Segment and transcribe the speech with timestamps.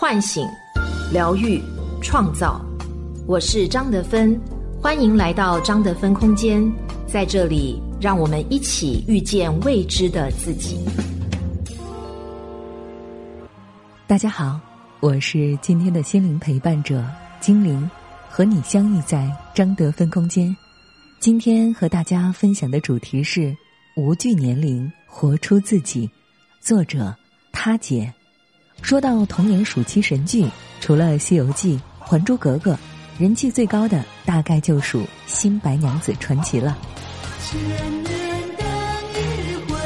[0.00, 0.48] 唤醒、
[1.12, 1.60] 疗愈、
[2.00, 2.58] 创造。
[3.26, 4.34] 我是张德芬，
[4.80, 6.58] 欢迎来到张德芬空间，
[7.06, 10.78] 在这里，让我们一起遇见未知的自己。
[14.06, 14.58] 大家好，
[15.00, 17.04] 我是今天的心灵陪伴者
[17.38, 17.88] 精灵，
[18.26, 20.56] 和你相遇在张德芬空间。
[21.18, 23.54] 今天和大家分享的主题是
[23.98, 26.08] 无惧年龄，活出自己。
[26.58, 27.14] 作者
[27.52, 28.10] 他姐。
[28.82, 30.44] 说到童年暑期神剧，
[30.80, 32.72] 除了《西游记》《还珠格格》，
[33.18, 36.76] 人气最高的大概就属《新白娘子传奇》了。
[37.40, 38.10] 千年
[38.56, 38.66] 等
[39.14, 39.78] 一回，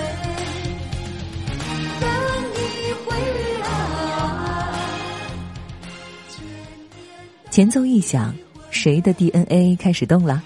[2.01, 2.09] 等
[2.55, 3.15] 一回！
[7.51, 8.35] 前奏一响，
[8.71, 10.43] 谁的 DNA 开始动了？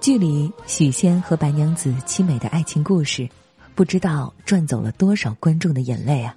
[0.00, 3.28] 剧里许仙和白娘子凄美的爱情故事，
[3.74, 6.34] 不知道赚走了多少观众的眼泪啊！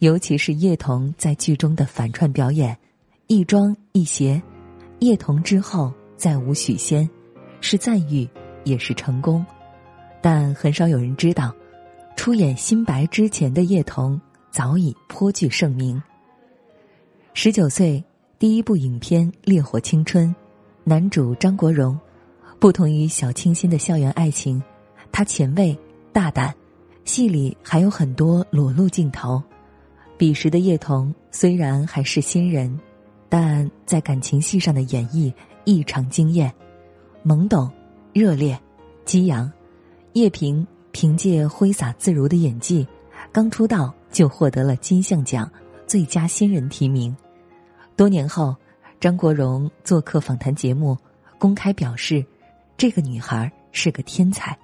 [0.00, 2.74] 尤其是叶童在剧中的反串表演，
[3.26, 4.42] 一庄一邪，
[5.00, 7.08] 叶童之后再无许仙，
[7.60, 8.26] 是赞誉
[8.64, 9.44] 也是成功，
[10.22, 11.54] 但很少有人知道，
[12.16, 14.18] 出演新白之前的叶童
[14.50, 16.02] 早已颇具盛名。
[17.34, 18.02] 十九岁
[18.38, 20.28] 第一部影片《烈火青春》，
[20.82, 21.98] 男主张国荣，
[22.58, 24.62] 不同于小清新的校园爱情，
[25.12, 25.78] 他前卫
[26.10, 26.54] 大胆，
[27.04, 29.42] 戏里还有很多裸露镜头。
[30.20, 32.78] 彼时的叶童虽然还是新人，
[33.30, 35.32] 但在感情戏上的演绎
[35.64, 36.54] 异常惊艳，
[37.24, 37.72] 懵懂、
[38.12, 38.60] 热烈、
[39.06, 39.50] 激昂。
[40.12, 42.86] 叶萍凭借挥洒自如的演技，
[43.32, 45.50] 刚出道就获得了金像奖
[45.86, 47.16] 最佳新人提名。
[47.96, 48.54] 多年后，
[49.00, 50.98] 张国荣做客访谈节目，
[51.38, 52.22] 公开表示，
[52.76, 54.54] 这个女孩是个天才，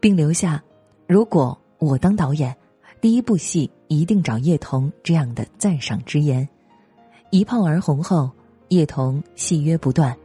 [0.00, 0.62] 并留下
[1.08, 2.54] ：“如果我当导演。”
[3.02, 6.48] 第一部戏一定找叶童这样的赞赏之言，
[7.30, 8.30] 一炮而红后，
[8.68, 10.16] 叶童戏约不断。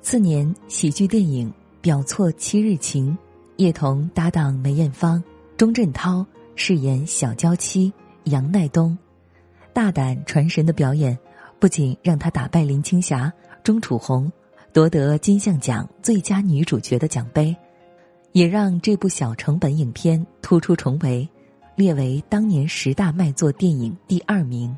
[0.00, 1.48] 次年喜剧电影
[1.80, 3.10] 《表错七日情》，
[3.56, 5.20] 叶童搭档梅艳芳、
[5.56, 6.24] 钟镇涛
[6.54, 7.92] 饰演小娇妻
[8.26, 8.96] 杨奈东，
[9.72, 11.18] 大胆传神的表演，
[11.58, 13.32] 不仅让她打败林青霞、
[13.64, 14.30] 钟楚红，
[14.72, 17.56] 夺得金像奖最佳女主角的奖杯，
[18.30, 21.28] 也让这部小成本影片突出重围。
[21.80, 24.76] 列为当年十大卖座电影第二名。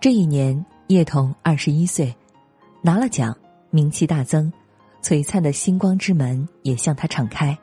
[0.00, 2.14] 这一年，叶童二十一岁，
[2.80, 3.36] 拿了奖，
[3.70, 4.52] 名气大增，
[5.02, 7.58] 璀璨的星光之门也向他敞开。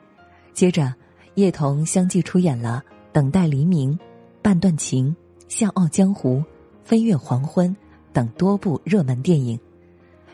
[0.52, 0.92] 接着，
[1.36, 3.92] 叶童相继出演了《等待黎明》
[4.42, 5.06] 《半段情》
[5.48, 6.34] 《笑傲江湖》
[6.84, 7.70] 《飞越黄昏》
[8.12, 9.58] 等多部热门电影。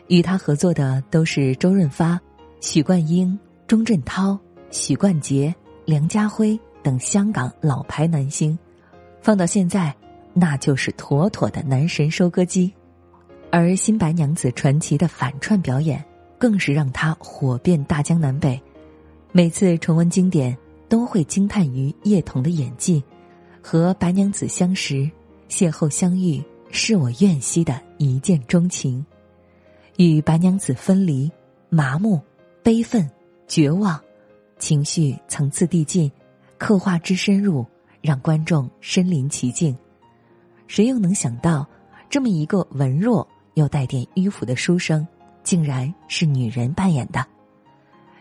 [0.08, 2.20] 与他合作的都是周润发、
[2.60, 4.36] 许冠英、钟镇涛、
[4.72, 5.54] 许冠杰、
[5.84, 6.58] 梁家辉。
[6.82, 8.58] 等香港老牌男星，
[9.20, 9.94] 放到现在，
[10.34, 12.72] 那就是妥妥的男神收割机。
[13.50, 16.02] 而《新白娘子传奇》的反串表演，
[16.38, 18.60] 更是让他火遍大江南北。
[19.30, 20.56] 每次重温经典，
[20.88, 23.02] 都会惊叹于叶童的演技。
[23.62, 25.08] 和白娘子相识、
[25.48, 29.04] 邂逅、相遇，是我愿惜的一见钟情。
[29.98, 31.30] 与白娘子分离，
[31.68, 32.20] 麻木、
[32.62, 33.08] 悲愤、
[33.46, 34.00] 绝望，
[34.58, 36.10] 情绪层次递进。
[36.62, 37.66] 刻画之深入，
[38.00, 39.76] 让观众身临其境。
[40.68, 41.66] 谁又能想到，
[42.08, 45.04] 这么一个文弱又带点迂腐的书生，
[45.42, 47.26] 竟然是女人扮演的？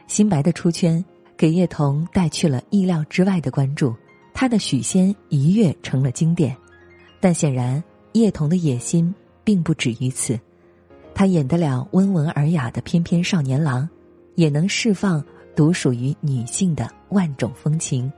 [0.08, 1.06] 新白的出圈，
[1.38, 3.96] 给叶童带去了意料之外的关注。
[4.34, 6.58] 他的许仙一跃成了经典，
[7.20, 7.82] 但显然
[8.14, 9.14] 叶童的野心
[9.44, 10.40] 并不止于此。
[11.14, 13.88] 他演得了温文尔雅的翩翩少年郎，
[14.34, 15.24] 也能释放
[15.56, 18.12] 独属于女性的万种风情。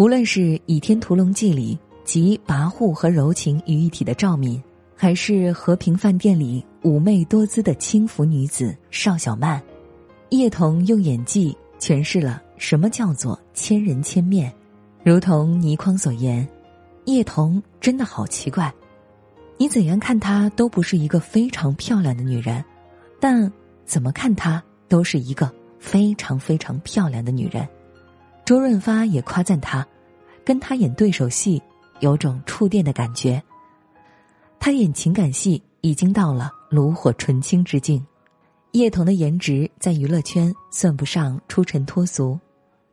[0.00, 4.58] 无论是《倚天屠龙记》里集跋扈和柔情于一体的赵敏，
[4.96, 9.62] 还是《和平饭店》里妩媚多姿的轻浮女子邵小曼，
[10.30, 14.50] 叶童用演技诠释了什么叫做千人千面。
[15.04, 16.48] 如同倪匡所言，
[17.04, 18.72] 叶童真的好奇怪，
[19.58, 22.64] 你怎样看她都不是一个非常漂亮的女人，
[23.20, 23.52] 但
[23.84, 27.68] 怎么看她都是一个非常非常漂亮的女人。
[28.50, 29.86] 周润发也夸赞他，
[30.44, 31.62] 跟他演对手戏
[32.00, 33.40] 有种触电的感觉。
[34.58, 38.04] 他演情感戏已经到了炉火纯青之境。
[38.72, 42.36] 叶童的颜值在娱乐圈算不上出尘脱俗，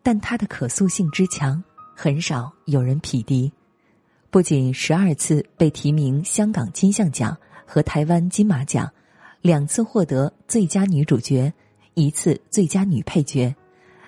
[0.03, 1.63] 但他的可塑性之强，
[1.95, 3.51] 很少有人匹敌。
[4.29, 8.87] 不仅十二次被提名香港金像奖和台湾金马奖，
[9.41, 11.51] 两次获得最佳女主角，
[11.95, 13.51] 一次最佳女配角。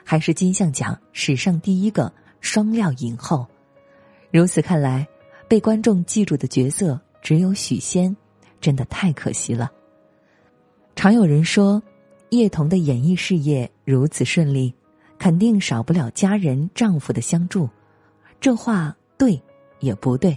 [0.09, 2.11] 还是金像奖史上第一个
[2.41, 3.45] 双料影后，
[4.31, 5.07] 如此看来，
[5.47, 8.17] 被观众记住的角色只有许仙，
[8.59, 9.71] 真的太可惜了。
[10.95, 11.79] 常有人说，
[12.31, 14.73] 叶童的演艺事业如此顺利，
[15.19, 17.69] 肯定少不了家人丈夫的相助。
[18.41, 19.39] 这话对
[19.79, 20.35] 也不对。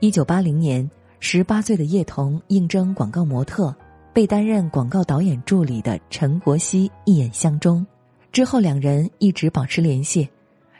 [0.00, 0.90] 一九八零年，
[1.20, 3.74] 十八岁的叶童应征广告模特，
[4.12, 7.86] 被担任广告导演助理的陈国熙一眼相中，
[8.34, 10.28] 之后两人一直保持联系。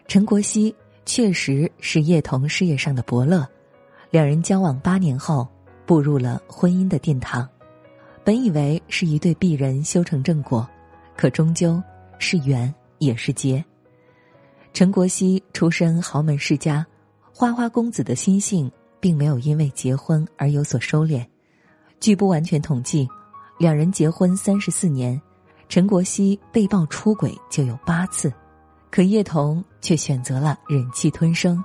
[0.09, 0.75] 陈国熙
[1.07, 3.49] 确实是叶童事业上的伯乐，
[4.11, 5.47] 两人交往八年后
[5.87, 7.49] 步入了婚姻的殿堂。
[8.25, 10.69] 本以为是一对璧人修成正果，
[11.17, 11.81] 可终究
[12.19, 13.65] 是缘也是劫。
[14.73, 16.85] 陈国熙出身豪门世家，
[17.33, 18.69] 花花公子的心性
[18.99, 21.25] 并没有因为结婚而有所收敛。
[22.01, 23.09] 据不完全统计，
[23.61, 25.23] 两人结婚三十四年，
[25.69, 28.33] 陈国熙被曝出轨就有八次。
[28.91, 31.63] 可叶童却选择了忍气吞声，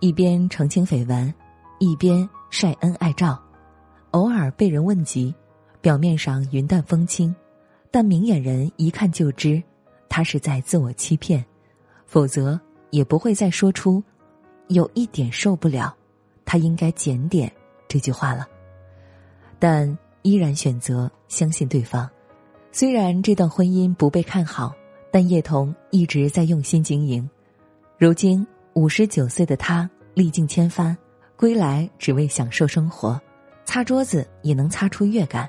[0.00, 1.32] 一边澄清绯闻，
[1.78, 3.40] 一边晒恩爱照，
[4.10, 5.32] 偶尔被人问及，
[5.80, 7.32] 表面上云淡风轻，
[7.92, 9.62] 但明眼人一看就知，
[10.08, 11.44] 他是在自我欺骗，
[12.04, 12.60] 否则
[12.90, 14.02] 也不会再说出
[14.66, 15.94] “有一点受不了，
[16.44, 17.50] 他应该检点”
[17.86, 18.44] 这句话了。
[19.60, 22.10] 但依然选择相信对方，
[22.78, 24.76] 虽然这段婚姻不被看好。
[25.10, 27.26] 但叶童一直在用心经营，
[27.96, 30.94] 如今五十九岁的他历尽千帆，
[31.36, 33.18] 归来只为享受生活，
[33.64, 35.48] 擦桌子也能擦出乐感，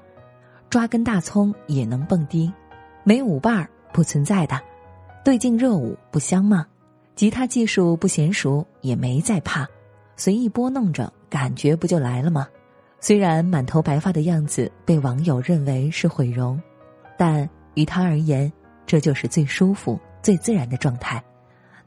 [0.70, 2.50] 抓根大葱也能蹦迪，
[3.04, 4.58] 没舞伴儿不存在的，
[5.26, 6.66] 对镜热舞不香吗？
[7.14, 9.68] 吉他技术不娴熟也没在怕，
[10.16, 12.48] 随意拨弄着感觉不就来了吗？
[13.02, 16.58] 虽然满头白发的样子被网友认为是毁容，
[17.18, 18.52] 但于他而言。
[18.86, 21.22] 这就是最舒服、最自然的状态，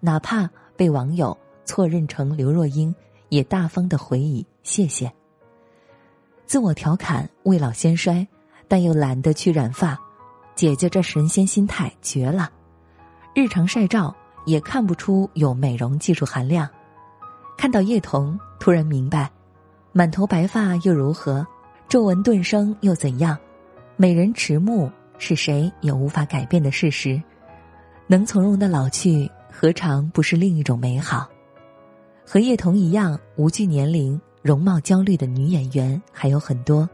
[0.00, 0.46] 哪怕
[0.76, 1.34] 被网友
[1.64, 2.94] 错认成刘若英，
[3.30, 5.10] 也大方的回以谢谢。
[6.44, 8.28] 自我调侃未老先衰，
[8.68, 9.98] 但又懒得去染发，
[10.54, 12.50] 姐姐这神仙心态绝了。
[13.34, 16.68] 日常晒照也看不出有美容技术含量。
[17.56, 19.30] 看到叶童，突然明白，
[19.92, 21.46] 满头白发又如何，
[21.88, 23.38] 皱纹顿生又怎样，
[23.96, 24.92] 美人迟暮。
[25.20, 27.22] 是谁也无法改变的事实，
[28.06, 31.28] 能从容的老去，何尝不是另一种美好？
[32.26, 36.88] 和叶童一样无惧年龄、容貌焦虑的女演员还有很多。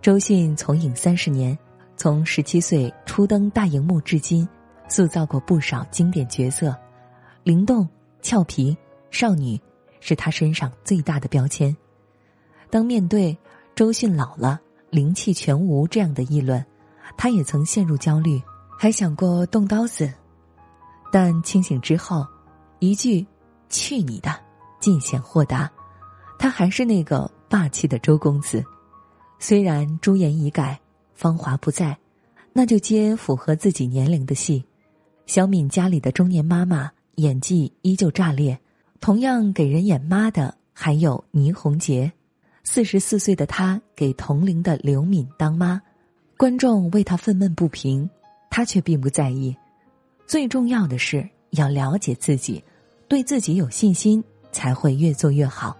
[0.00, 1.56] 周迅从影三十年，
[1.96, 4.46] 从十七岁初登大荧幕至今，
[4.88, 6.76] 塑造过不少经典角色，
[7.44, 7.88] 灵动、
[8.22, 8.76] 俏皮、
[9.12, 9.58] 少女，
[10.00, 11.74] 是她身上最大的标签。
[12.70, 13.38] 当面对
[13.76, 14.60] 周迅老了、
[14.90, 16.64] 灵气全无这样的议论。
[17.22, 18.42] 他也曾陷入焦虑，
[18.76, 20.12] 还想过动刀子，
[21.12, 22.26] 但清醒之后，
[22.80, 23.24] 一句
[23.70, 24.34] “去你的”，
[24.82, 25.70] 尽显豁达。
[26.36, 28.60] 他还是那个霸气的周公子，
[29.38, 30.76] 虽然朱颜已改，
[31.14, 31.96] 芳华不在，
[32.52, 34.64] 那就接符合自己年龄的戏。
[35.24, 38.58] 小敏家里的中年妈妈演技依旧炸裂，
[39.00, 42.12] 同样给人演妈的还有倪虹洁。
[42.64, 45.80] 四十四岁的她给同龄的刘敏当妈。
[46.42, 48.10] 观众为他愤懑不平，
[48.50, 49.56] 他却并不在意。
[50.26, 52.60] 最重要的是要了解自己，
[53.06, 55.76] 对自己有信心，才会越做越好。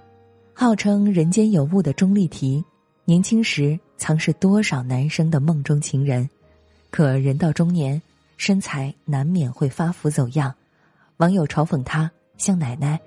[0.54, 2.64] 号称人间有物的钟丽缇，
[3.04, 6.30] 年轻时曾是多少男生的梦中情人，
[6.92, 8.00] 可人到中年，
[8.36, 10.54] 身材难免会发福走样。
[11.16, 12.08] 网友嘲讽她
[12.38, 13.00] 像奶奶，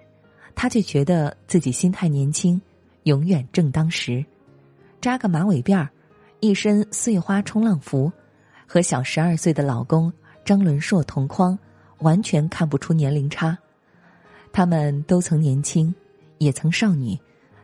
[0.55, 2.61] 她却觉得自己心态年轻，
[3.03, 4.25] 永远正当时。
[4.99, 5.89] 扎个马尾辫儿。
[6.45, 8.11] 一身碎花冲浪服，
[8.67, 11.57] 和小十二岁的老公张伦硕同框，
[11.99, 13.57] 完全看不出年龄差。
[14.53, 15.93] 他们都曾年轻，
[16.37, 17.17] 也曾少女，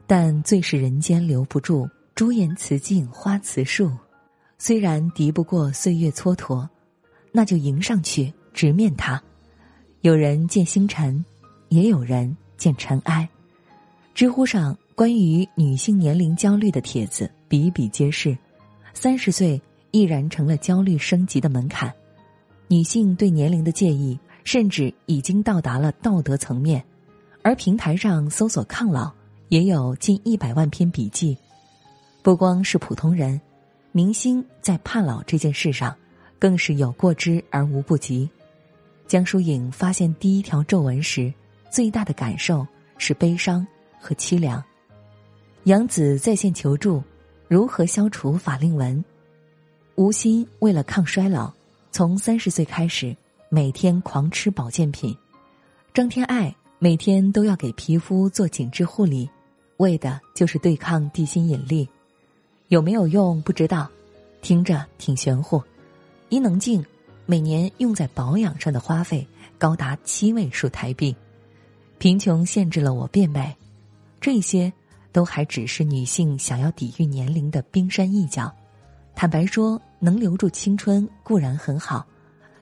[0.07, 3.91] 但最是人间留不住朱颜辞镜花辞树。
[4.57, 6.67] 虽然敌不过岁月蹉跎，
[7.31, 9.21] 那就迎上去直面它。
[10.01, 11.23] 有人见星辰，
[11.69, 13.29] 也有人见尘埃。
[14.15, 18.35] 知乎上关于女性年龄焦虑的帖子比比皆是。
[18.93, 21.93] 三十岁毅然成了焦虑升级的门槛，
[22.67, 26.83] 女性对年龄的介意甚至已经到达了道德层面，
[27.41, 29.11] 而平台上搜索抗老
[29.49, 31.37] 也有近一百万篇笔记。
[32.21, 33.39] 不光是普通人，
[33.91, 35.95] 明星在怕老这件事上
[36.37, 38.29] 更是有过之而无不及。
[39.07, 41.33] 江疏影发现第一条皱纹时，
[41.69, 42.65] 最大的感受
[42.97, 43.65] 是悲伤
[43.99, 44.63] 和凄凉。
[45.63, 47.01] 杨紫在线求助。
[47.51, 49.03] 如何消除法令纹？
[49.95, 51.51] 吴昕为了抗衰老，
[51.91, 53.13] 从三十岁开始
[53.49, 55.13] 每天狂吃保健品。
[55.93, 59.29] 张天爱每天都要给皮肤做紧致护理，
[59.75, 61.85] 为的就是对抗地心引力。
[62.69, 63.89] 有没有用不知道，
[64.41, 65.61] 听着挺玄乎。
[66.29, 66.81] 伊能静
[67.25, 69.27] 每年用在保养上的花费
[69.57, 71.13] 高达七位数台币。
[71.97, 73.53] 贫穷限制了我变美，
[74.21, 74.71] 这些
[75.11, 78.53] 都还只是女性想要抵御年龄的冰山一角。
[79.15, 82.05] 坦白说，能留住青春固然很好，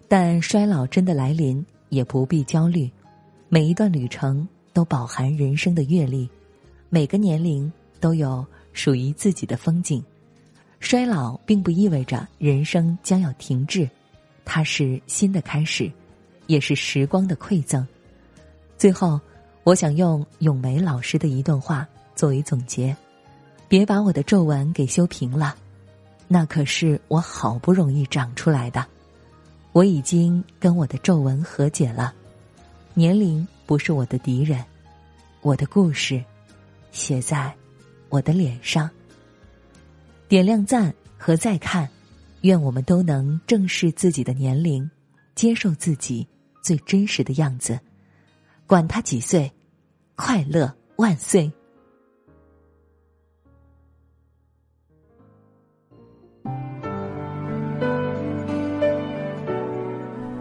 [0.08, 2.90] 但衰老真的来临也不必焦虑。
[3.48, 6.30] 每一段旅程都饱含人生的阅历，
[6.90, 10.04] 每个年龄都有属于自己的风景。
[10.80, 13.90] 衰老并不意味着人生将要停滞，
[14.46, 15.92] 它是新的开始，
[16.48, 17.86] 也是时光的馈赠。
[18.78, 19.20] 最后，
[19.64, 21.88] 我想用咏梅老师的一段话
[22.20, 22.94] 作为总结：
[23.70, 25.56] 别把我的皱纹给修平了。
[26.28, 28.86] 那可是我好不容易长出来的，
[29.72, 32.14] 我已经跟我的皱纹和解了。
[32.94, 34.62] 年龄不是我的敌人，
[35.40, 36.22] 我的故事
[36.92, 37.56] 写在
[38.10, 38.90] 我的脸上。
[40.28, 41.88] 点亮赞和再看，
[42.42, 44.92] 愿我们都能正视自己的年龄，
[45.36, 46.28] 接受自己
[46.62, 47.80] 最真实的样子。
[48.68, 49.50] 管他几岁，
[50.18, 51.50] 快乐万岁。